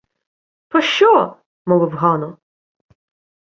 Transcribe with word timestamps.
—Пощо?— 0.69 1.15
мовив 1.67 1.91
Гано. 2.01 2.29